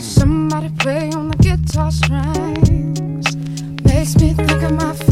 Somebody 0.00 0.68
play 0.78 1.10
on 1.12 1.28
the 1.28 1.36
guitar 1.38 1.92
strings 1.92 3.36
makes 3.84 4.16
me 4.16 4.34
think 4.34 4.62
of 4.64 4.72
my. 4.72 5.05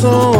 Projeto 0.00 0.37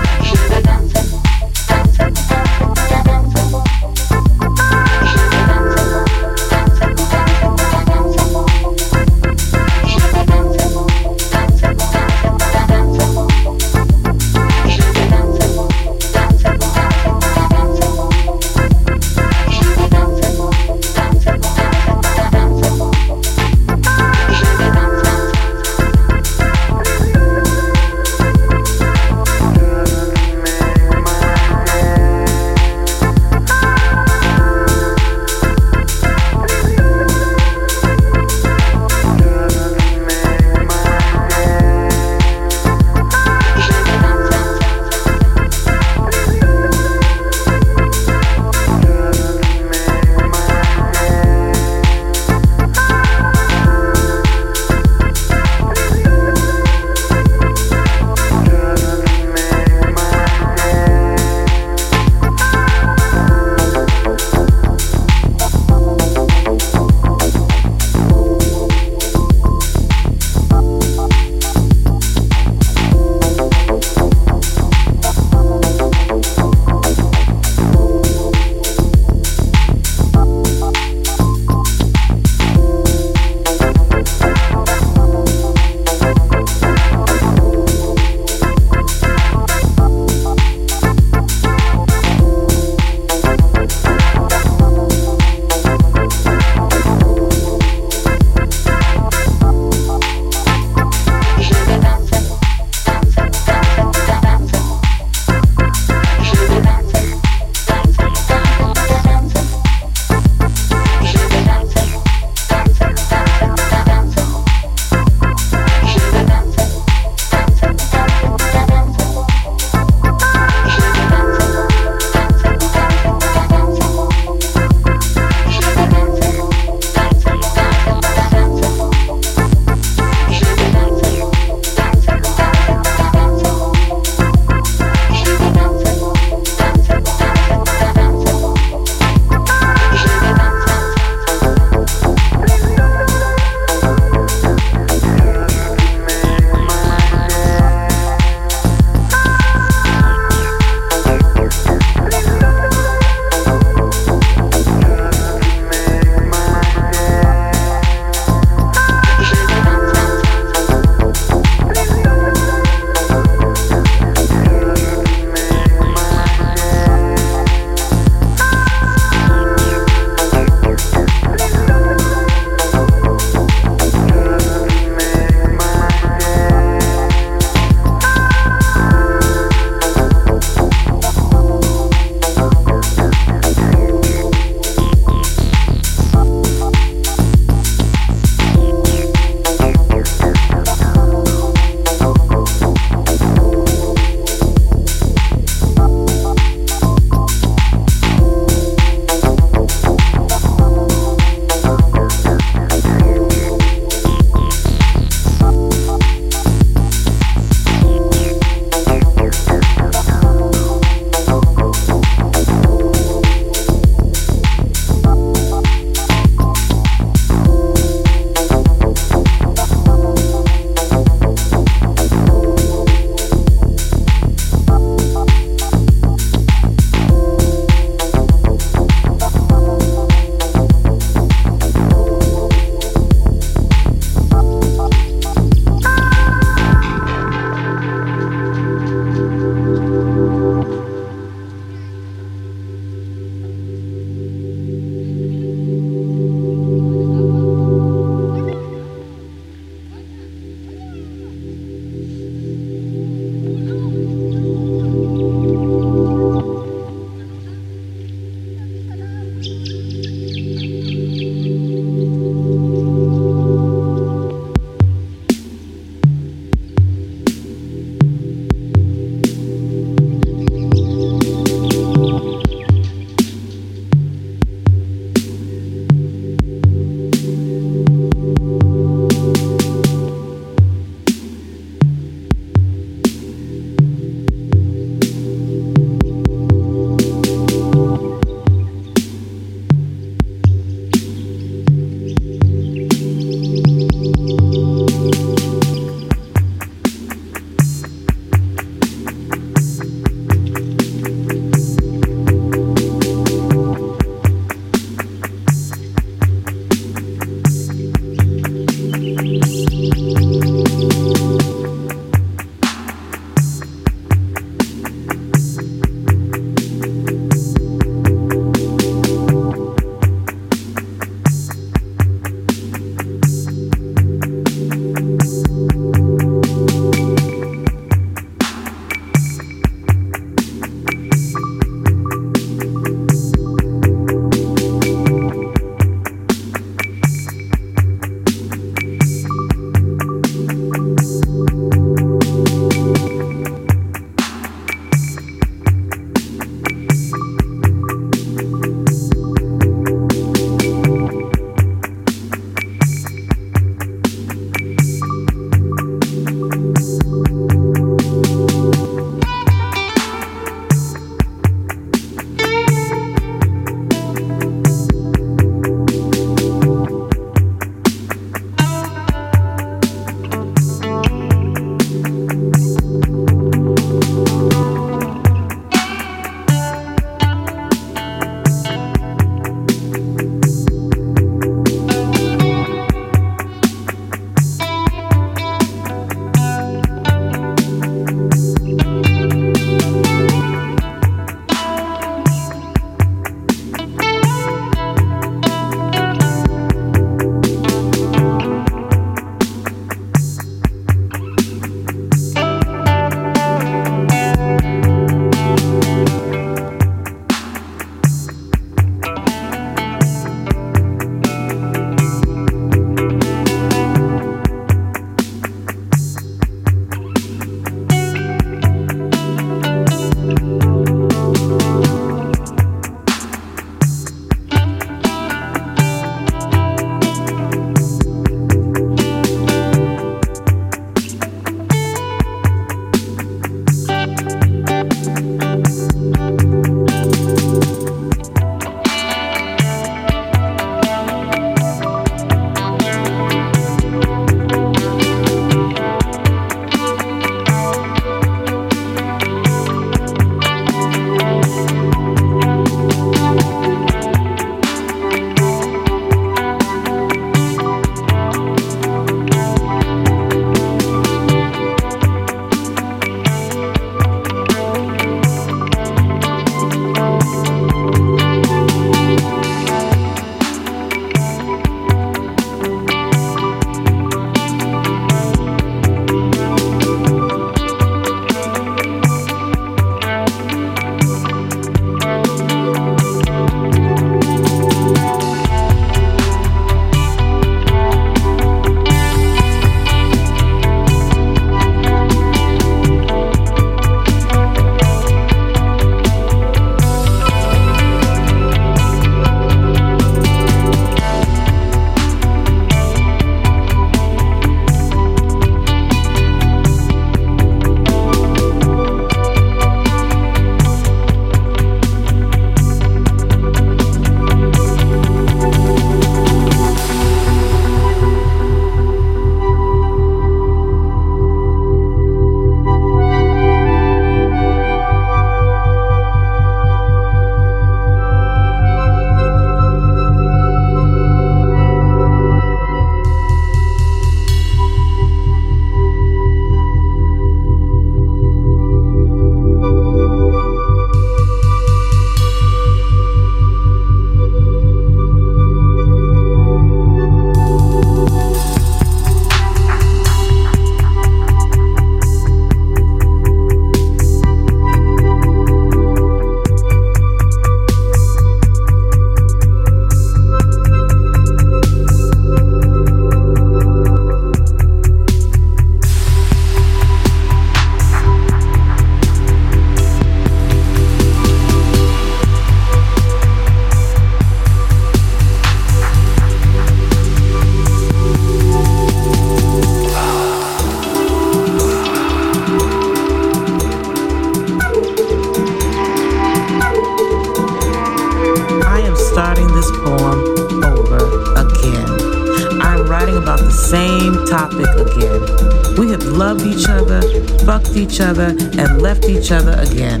each 597.90 598.00
other, 598.00 598.36
and 598.58 598.80
left 598.80 599.04
each 599.06 599.32
other 599.32 599.52
again. 599.58 600.00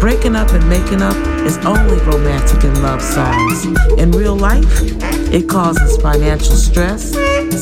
Breaking 0.00 0.34
up 0.34 0.50
and 0.50 0.68
making 0.68 1.00
up 1.00 1.16
is 1.46 1.56
only 1.58 1.96
romantic 2.04 2.64
in 2.64 2.82
love 2.82 3.00
songs. 3.00 3.66
In 3.98 4.10
real 4.10 4.34
life, 4.34 4.66
it 5.32 5.48
causes 5.48 5.96
financial 5.98 6.56
stress, 6.56 7.12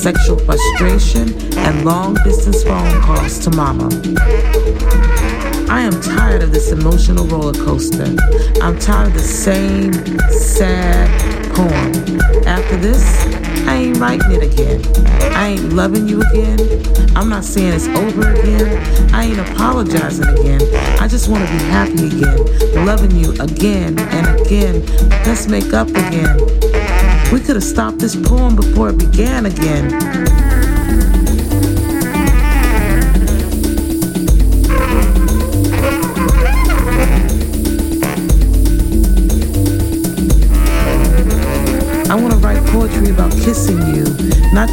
sexual 0.00 0.38
frustration, 0.38 1.34
and 1.58 1.84
long 1.84 2.14
distance 2.24 2.64
phone 2.64 3.02
calls 3.02 3.38
to 3.40 3.50
mama. 3.50 3.90
I 5.68 5.82
am 5.82 6.00
tired 6.00 6.42
of 6.42 6.52
this 6.52 6.72
emotional 6.72 7.26
roller 7.26 7.52
coaster. 7.52 8.16
I'm 8.62 8.78
tired 8.78 9.08
of 9.08 9.14
the 9.14 9.18
same 9.18 9.92
sad 10.30 11.10
poem. 11.54 12.20
After 12.46 12.76
this, 12.76 13.35
I 13.76 13.80
ain't 13.80 13.98
writing 13.98 14.32
it 14.32 14.42
again. 14.42 14.80
I 15.34 15.48
ain't 15.48 15.74
loving 15.74 16.08
you 16.08 16.22
again. 16.22 16.58
I'm 17.14 17.28
not 17.28 17.44
saying 17.44 17.74
it's 17.74 17.86
over 17.88 18.30
again. 18.32 19.14
I 19.14 19.24
ain't 19.24 19.38
apologizing 19.38 20.26
again. 20.28 20.62
I 20.98 21.06
just 21.06 21.28
want 21.28 21.46
to 21.46 21.52
be 21.52 21.62
happy 21.64 22.06
again, 22.06 22.86
loving 22.86 23.10
you 23.10 23.32
again 23.32 23.98
and 23.98 24.40
again. 24.40 24.82
Let's 25.26 25.46
make 25.46 25.74
up 25.74 25.90
again. 25.90 26.38
We 27.30 27.38
could 27.38 27.56
have 27.56 27.64
stopped 27.64 27.98
this 27.98 28.16
poem 28.16 28.56
before 28.56 28.88
it 28.88 28.98
began 28.98 29.44
again. 29.44 30.55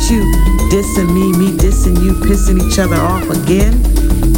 You 0.09 0.21
dissing 0.69 1.13
me, 1.13 1.31
me 1.37 1.57
dissing 1.57 2.01
you, 2.03 2.13
pissing 2.13 2.61
each 2.65 2.79
other 2.79 2.95
off 2.95 3.29
again. 3.29 3.73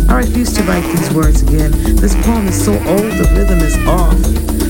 I 0.10 0.20
refuse 0.20 0.54
to 0.54 0.64
write 0.64 0.84
these 0.84 1.14
words 1.14 1.42
again. 1.42 1.72
This 1.96 2.16
poem 2.26 2.48
is 2.48 2.64
so 2.64 2.74
old, 2.74 3.12
the 3.20 3.32
rhythm 3.34 3.60
is 3.60 3.78
off. 3.88 4.18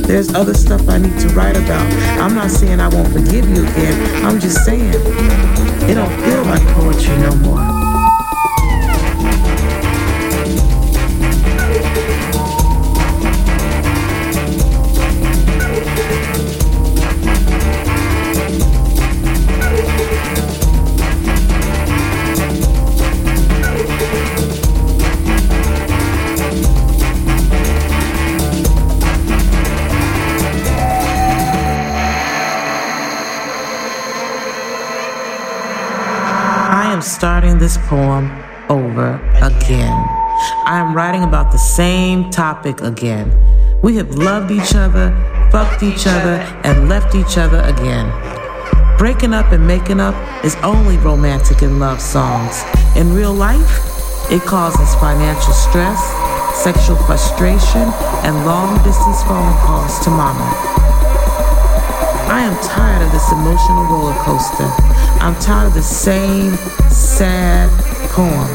There's 0.08 0.34
other 0.34 0.54
stuff 0.54 0.88
I 0.88 1.00
need 1.00 1.20
to 1.20 1.30
write 1.30 1.58
about. 1.58 1.92
I'm 2.20 2.36
not 2.36 2.52
saying 2.52 2.80
I 2.80 2.88
won't 2.88 3.12
forgive 3.12 3.50
you 3.50 3.66
again. 3.66 4.26
I'm 4.26 4.40
just 4.40 4.64
saying 4.64 4.94
it 4.94 5.96
don't 5.96 6.10
feel 6.22 6.44
like 6.44 6.62
poetry 6.74 7.18
no 7.18 7.36
more. 7.38 7.75
Starting 37.46 37.60
this 37.60 37.78
poem 37.88 38.26
over 38.70 39.22
again. 39.44 39.94
I 40.66 40.82
am 40.82 40.96
writing 40.96 41.24
about 41.24 41.52
the 41.52 41.60
same 41.60 42.32
topic 42.32 42.82
again. 42.82 43.30
We 43.84 43.96
have 43.98 44.16
loved 44.16 44.50
each 44.50 44.74
other, 44.74 45.14
fucked 45.52 45.84
each 45.84 46.08
other, 46.08 46.42
and 46.64 46.90
left 46.90 47.14
each 47.14 47.38
other 47.38 47.60
again. 47.60 48.10
Breaking 48.98 49.32
up 49.34 49.52
and 49.52 49.68
making 49.68 50.00
up 50.00 50.16
is 50.44 50.56
only 50.64 50.98
romantic 50.98 51.62
in 51.62 51.78
love 51.78 52.02
songs. 52.02 52.64
In 52.96 53.14
real 53.14 53.34
life, 53.34 53.74
it 54.32 54.42
causes 54.42 54.96
financial 54.96 55.54
stress, 55.54 56.02
sexual 56.64 56.98
frustration, 57.06 57.86
and 58.26 58.34
long 58.46 58.82
distance 58.84 59.22
phone 59.24 59.54
calls 59.62 60.00
to 60.04 60.10
mama. 60.10 60.50
I 62.26 62.42
am 62.42 62.58
tired 62.64 63.06
of 63.06 63.12
this 63.12 63.32
emotional 63.32 63.86
roller 63.86 64.18
coaster. 64.26 64.96
I'm 65.26 65.34
tired 65.42 65.70
of 65.70 65.74
the 65.74 65.82
same 65.82 66.54
sad 66.94 67.66
poem. 68.14 68.46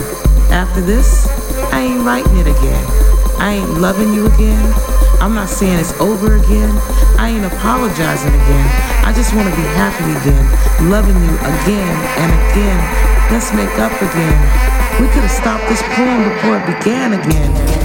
After 0.55 0.81
this, 0.81 1.27
I 1.75 1.81
ain't 1.81 2.07
writing 2.07 2.37
it 2.39 2.47
again. 2.47 2.87
I 3.43 3.59
ain't 3.59 3.81
loving 3.81 4.15
you 4.15 4.27
again. 4.27 4.73
I'm 5.19 5.35
not 5.35 5.49
saying 5.49 5.81
it's 5.81 5.99
over 5.99 6.37
again. 6.37 6.71
I 7.19 7.35
ain't 7.35 7.45
apologizing 7.45 8.31
again. 8.31 8.69
I 9.03 9.13
just 9.13 9.35
want 9.35 9.51
to 9.51 9.57
be 9.59 9.67
happy 9.75 10.15
again, 10.23 10.47
loving 10.89 11.19
you 11.19 11.35
again 11.43 11.97
and 12.23 12.31
again. 12.55 12.79
Let's 13.35 13.51
make 13.53 13.75
up 13.83 13.91
again. 13.99 14.39
We 15.03 15.11
could 15.11 15.27
have 15.27 15.35
stopped 15.43 15.67
this 15.67 15.83
poem 15.99 16.23
before 16.23 16.63
it 16.63 16.67
began 16.79 17.19
again. 17.19 17.80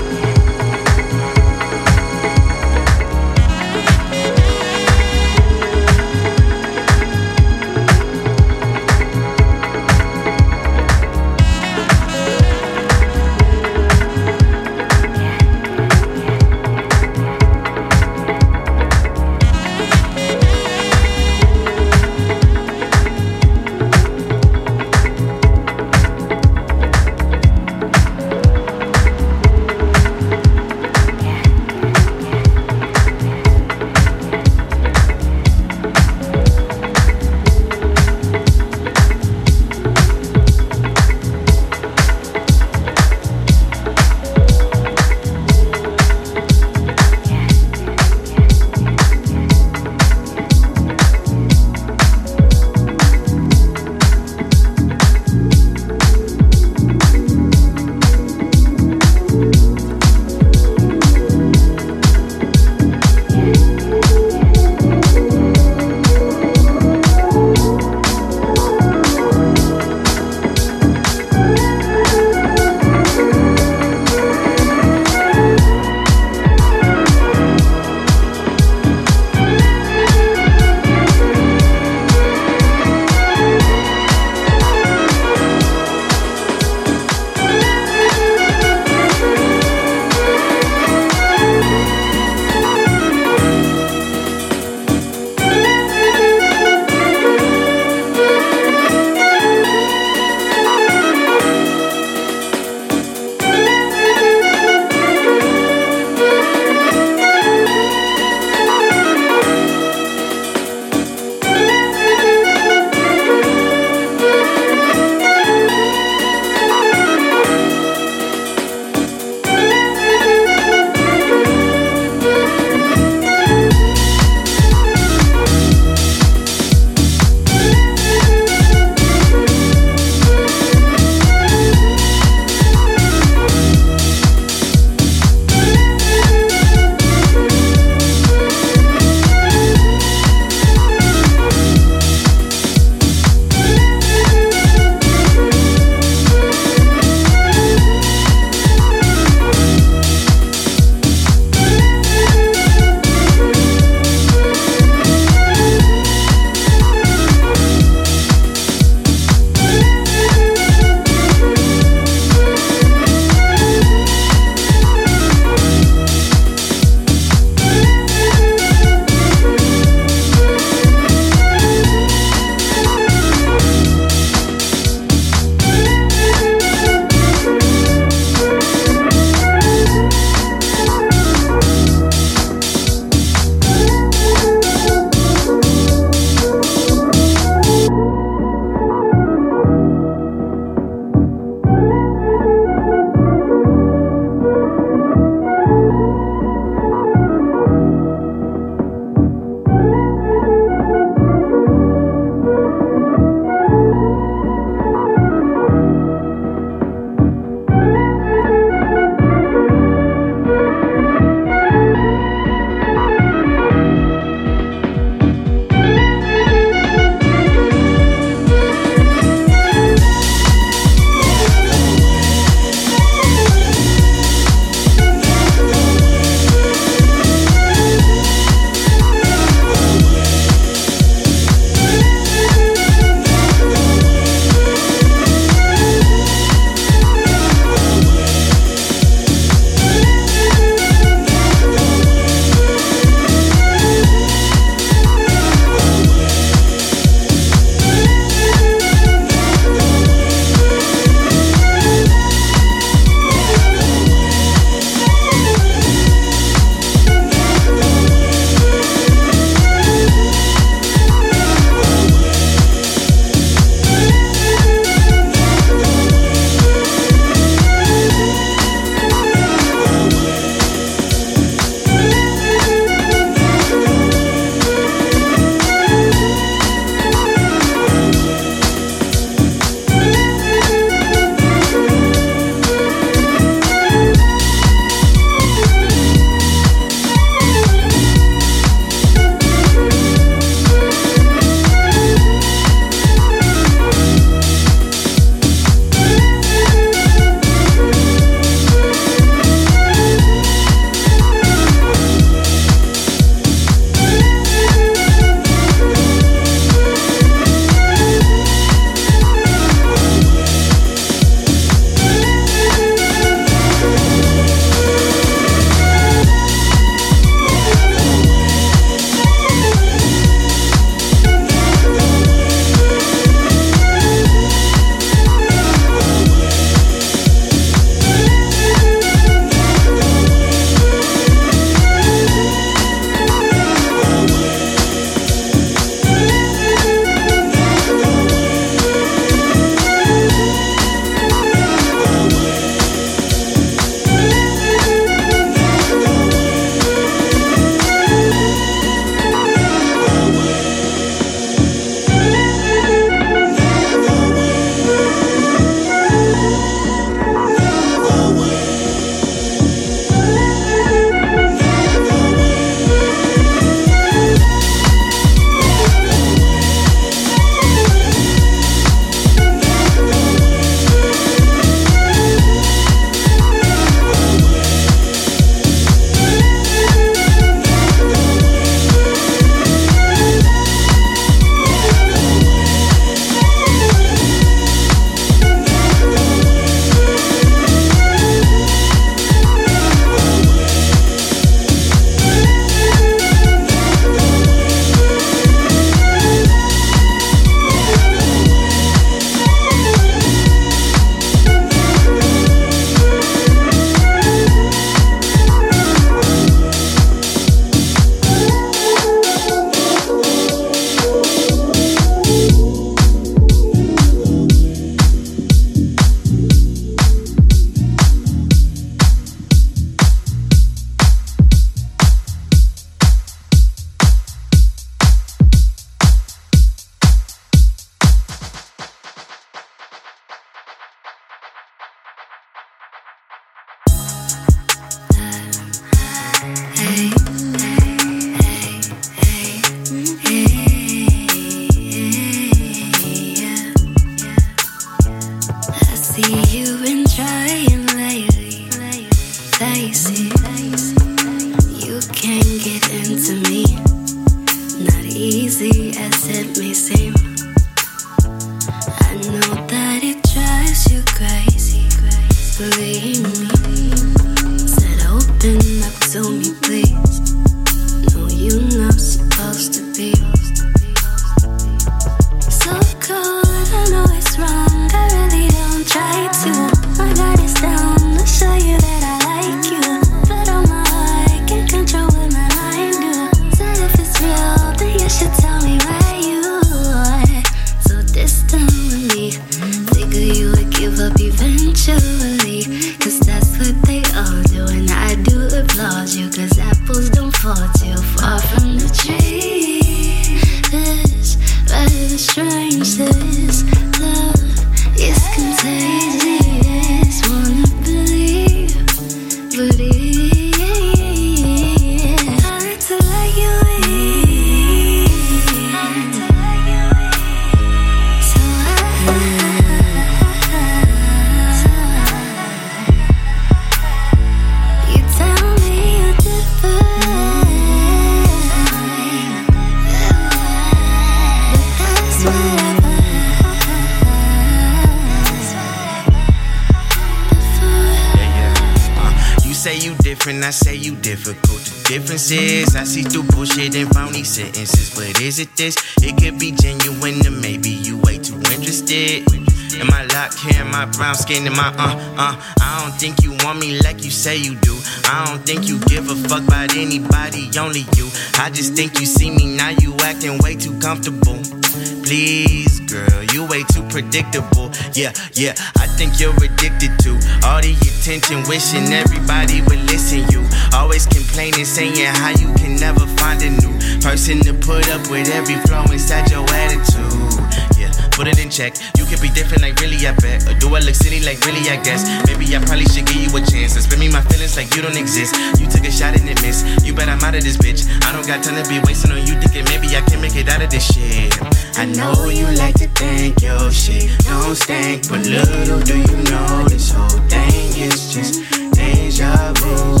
Predictable. 564.11 564.69
Yeah, 564.93 565.15
yeah, 565.33 565.55
I 565.79 565.87
think 565.87 566.19
you're 566.19 566.35
addicted 566.35 566.91
to 567.07 567.15
all 567.47 567.63
the 567.63 567.71
attention, 567.79 568.43
wishing 568.43 568.91
everybody 568.91 569.63
would 569.63 569.79
listen. 569.87 570.27
You 570.27 570.43
always 570.75 571.07
complaining, 571.07 571.63
saying 571.63 571.95
how 572.19 572.35
you 572.35 572.51
can 572.59 572.75
never 572.75 573.07
find 573.15 573.39
a 573.41 573.49
new 573.49 573.71
person 574.03 574.43
to 574.43 574.53
put 574.53 574.89
up 574.91 575.07
with 575.07 575.31
every 575.31 575.55
flaw 575.63 575.87
inside 575.87 576.29
your 576.29 576.43
attitude. 576.43 577.39
Yeah, 577.79 577.91
put 578.11 578.27
it 578.27 578.35
in 578.35 578.51
check. 578.51 578.75
You 578.99 579.07
can 579.07 579.21
be 579.23 579.31
different, 579.31 579.63
like 579.63 579.79
really, 579.79 579.95
I 580.03 580.11
bet. 580.19 580.43
Or 580.43 580.59
do 580.59 580.75
I 580.75 580.83
look 580.83 580.95
silly, 580.95 581.23
like 581.23 581.39
really, 581.47 581.63
I 581.71 581.79
guess. 581.79 582.03
Maybe 582.27 582.51
I 582.51 582.59
probably 582.59 582.91
should 582.91 583.07
give 583.07 583.15
you 583.15 583.31
a 583.31 583.39
chance. 583.39 583.79
And 583.79 583.83
spend 583.83 584.01
me 584.03 584.11
my 584.11 584.21
feelings 584.27 584.59
like 584.59 584.75
you 584.75 584.81
don't 584.83 584.97
exist. 584.99 585.39
You 585.55 585.71
took 585.71 585.87
a 585.87 585.91
shot 585.91 586.19
and 586.19 586.27
it 586.27 586.41
missed. 586.43 586.67
You 586.83 586.91
bet 586.93 587.07
I'm 587.07 587.23
out 587.23 587.35
of 587.35 587.43
this 587.47 587.55
bitch. 587.55 587.87
I 588.03 588.11
don't 588.11 588.27
got 588.27 588.43
time 588.43 588.59
to 588.59 588.67
be 588.67 588.83
wasting 588.83 589.15
on 589.15 589.23
you 589.23 589.39
thinking 589.39 589.63
maybe 589.71 589.87
I 589.95 590.03
can 590.03 590.19
make 590.19 590.35
it 590.35 590.49
out 590.49 590.61
of 590.61 590.69
this 590.69 590.83
shit. 590.83 591.31
I 591.77 591.85
know 591.85 592.25
you 592.25 592.45
like 592.57 592.75
to 592.75 592.87
think 592.89 593.41
your 593.41 593.71
shit 593.71 594.11
don't 594.25 594.55
stink, 594.55 595.09
but 595.09 595.25
little 595.25 595.79
do 595.79 595.97
you 595.97 596.17
know 596.29 596.65
this 596.67 596.91
whole 596.91 597.09
thing 597.29 597.81
is 597.81 598.13
just 598.13 598.43
deja 598.73 599.53
vu. 599.53 600.00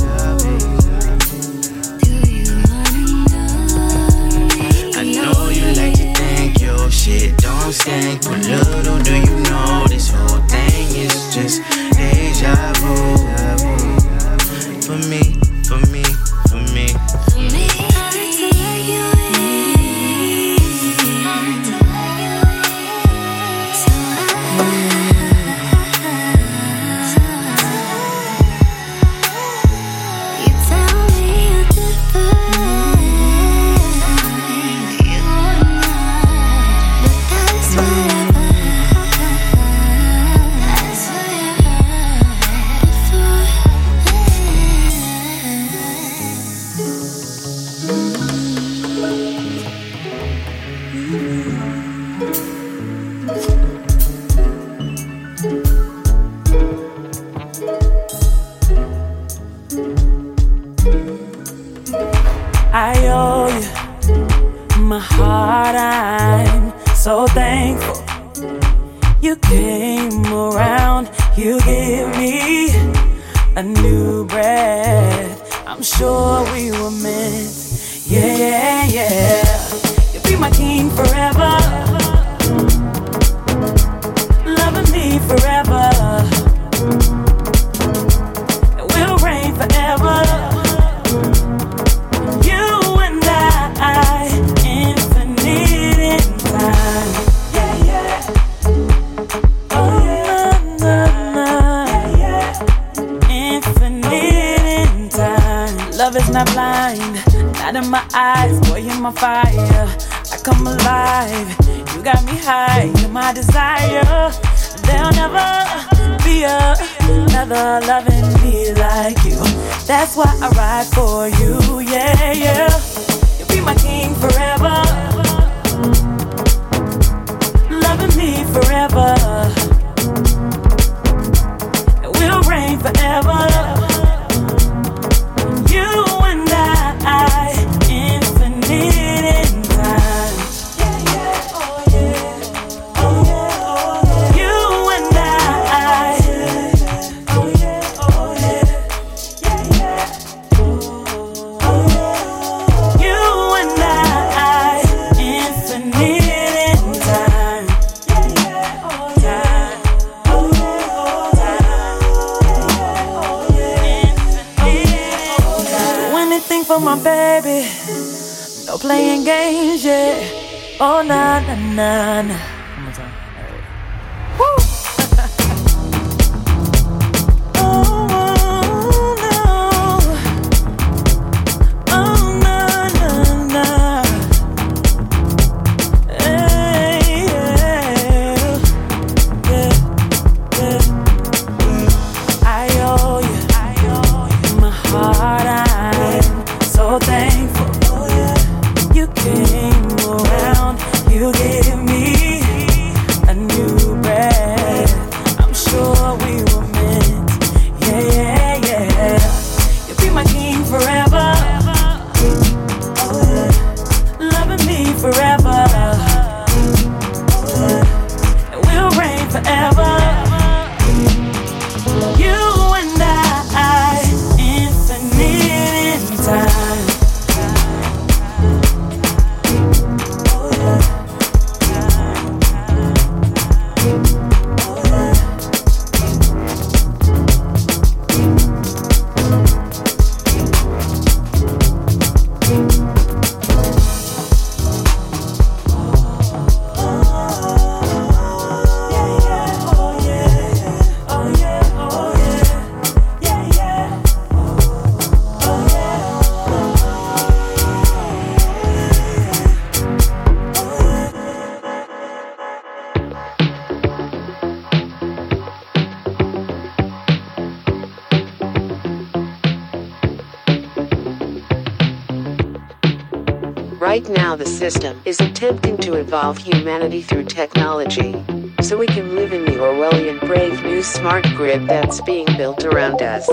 System 274.39 275.01
is 275.03 275.19
attempting 275.19 275.77
to 275.77 275.95
evolve 275.95 276.37
humanity 276.37 277.01
through 277.01 277.25
technology. 277.25 278.13
So 278.61 278.77
we 278.77 278.87
can 278.87 279.13
live 279.13 279.33
in 279.33 279.43
the 279.43 279.57
Orwellian 279.57 280.21
brave 280.21 280.63
new 280.63 280.81
smart 280.81 281.25
grid 281.35 281.67
that's 281.67 281.99
being 282.01 282.25
built 282.37 282.63
around 282.63 283.01
us. 283.01 283.27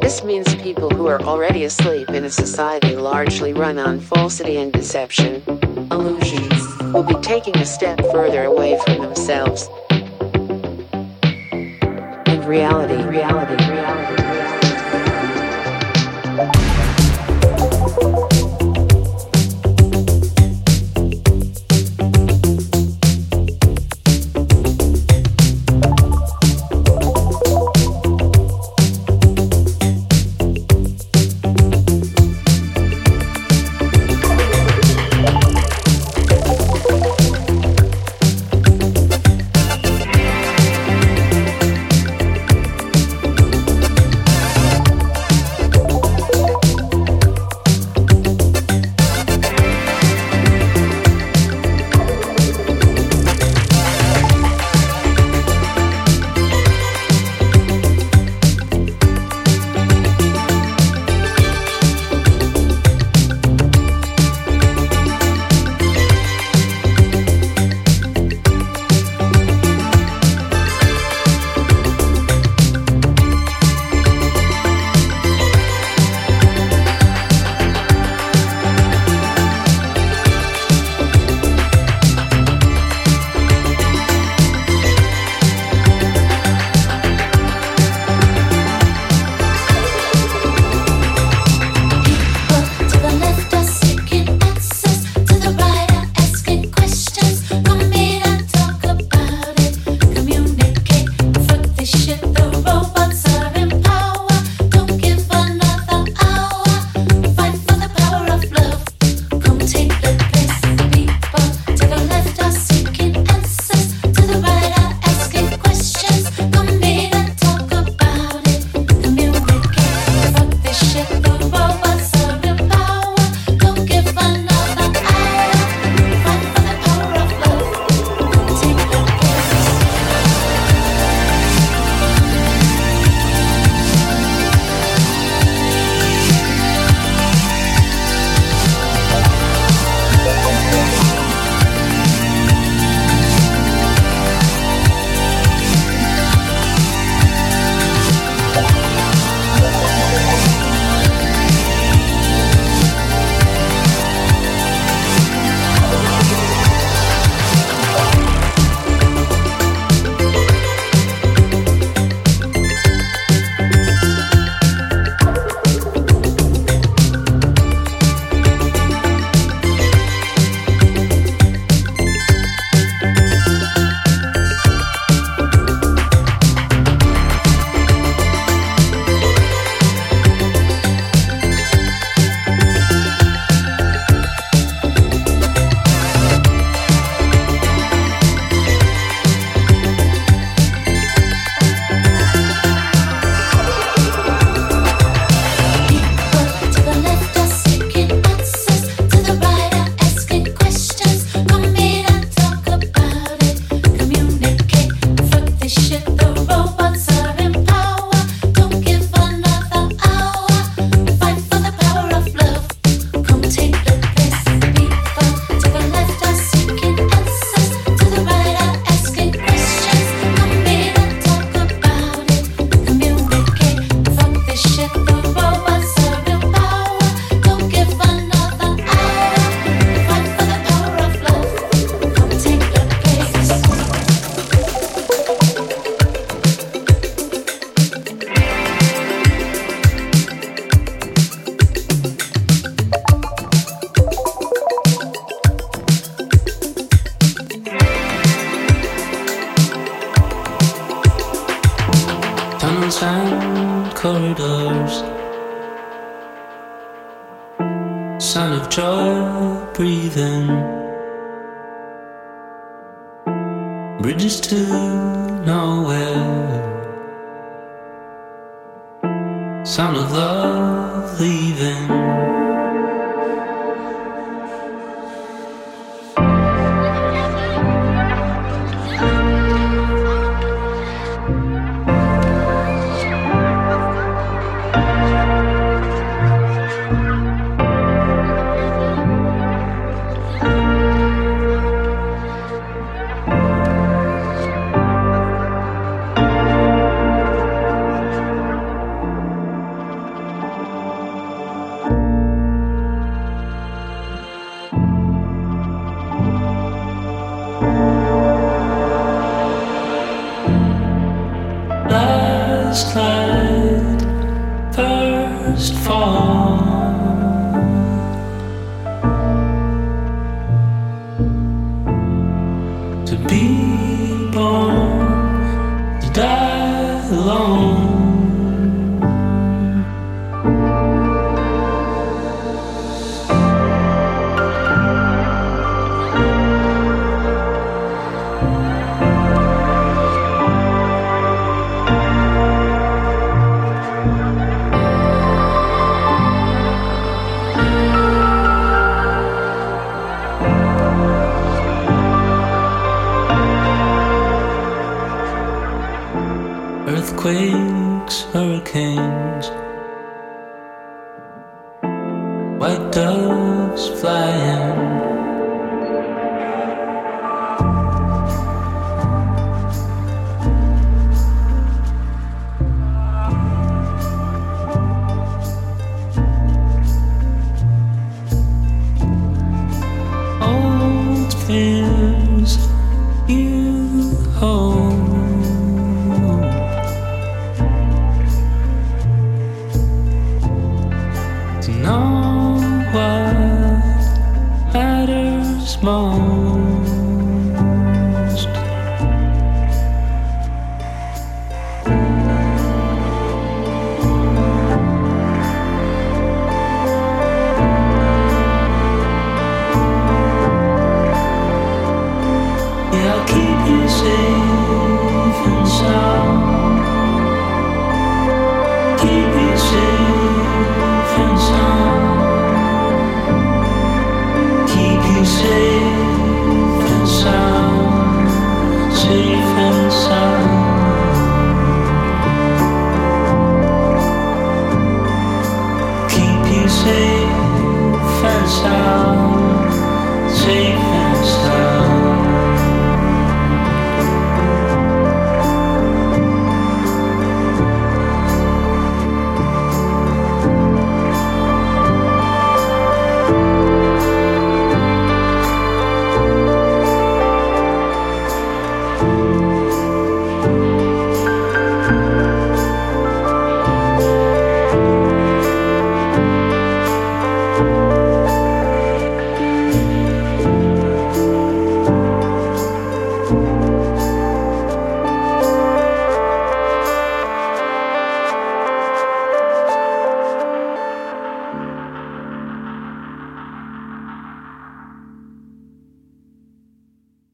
This 0.00 0.22
means 0.22 0.54
people 0.54 0.88
who 0.88 1.08
are 1.08 1.20
already 1.22 1.64
asleep 1.64 2.10
in 2.10 2.24
a 2.24 2.30
society 2.30 2.94
largely 2.94 3.52
run 3.52 3.76
on 3.76 3.98
falsity 3.98 4.58
and 4.58 4.72
deception, 4.72 5.42
illusions, 5.90 6.78
will 6.92 7.02
be 7.02 7.16
taking 7.16 7.56
a 7.56 7.66
step 7.66 7.98
further 8.12 8.44
away 8.44 8.78
from 8.84 8.98
themselves. 8.98 9.68
And 12.30 12.44
reality, 12.44 13.02
reality, 13.02 13.56
reality. 13.68 14.33